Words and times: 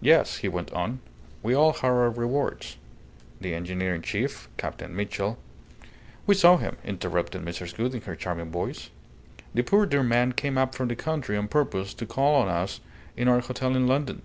"Yes," 0.00 0.38
he 0.38 0.48
went 0.48 0.72
on. 0.72 1.00
"We 1.42 1.52
all 1.52 1.74
had 1.74 1.84
our 1.88 2.08
rewards 2.08 2.78
the 3.42 3.52
engineer 3.52 3.94
in 3.94 4.00
chief, 4.00 4.48
Captain 4.56 4.96
Mitchell" 4.96 5.36
"We 6.26 6.34
saw 6.34 6.56
him," 6.56 6.78
interrupted 6.82 7.42
Mrs. 7.44 7.76
Gould, 7.76 7.94
in 7.94 8.00
her 8.00 8.16
charming 8.16 8.50
voice. 8.50 8.88
"The 9.52 9.62
poor 9.62 9.84
dear 9.84 10.02
man 10.02 10.32
came 10.32 10.56
up 10.56 10.74
from 10.74 10.88
the 10.88 10.96
country 10.96 11.36
on 11.36 11.48
purpose 11.48 11.92
to 11.92 12.06
call 12.06 12.40
on 12.40 12.48
us 12.48 12.80
in 13.18 13.28
our 13.28 13.40
hotel 13.40 13.76
in 13.76 13.86
London. 13.86 14.22